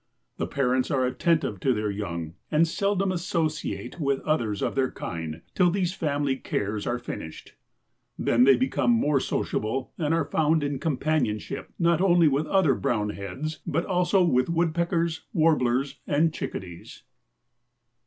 The 0.37 0.47
parents 0.47 0.89
are 0.89 1.05
attentive 1.05 1.59
to 1.59 1.75
their 1.75 1.91
young 1.91 2.33
and 2.49 2.67
seldom 2.67 3.11
associate 3.11 3.99
with 3.99 4.19
others 4.21 4.63
of 4.63 4.73
their 4.73 4.89
kind 4.89 5.43
till 5.53 5.69
these 5.69 5.93
family 5.93 6.37
cares 6.37 6.87
are 6.87 6.97
finished. 6.97 7.53
Then 8.17 8.43
they 8.43 8.55
become 8.55 8.89
more 8.89 9.19
sociable 9.19 9.93
and 9.99 10.11
are 10.11 10.25
found 10.25 10.63
in 10.63 10.79
companionship 10.79 11.71
not 11.77 12.01
only 12.01 12.27
with 12.27 12.47
other 12.47 12.73
Brown 12.73 13.11
heads 13.11 13.59
but 13.67 13.85
also 13.85 14.23
with 14.23 14.49
woodpeckers, 14.49 15.25
warblers 15.33 15.99
and 16.07 16.33
chickadees. 16.33 17.03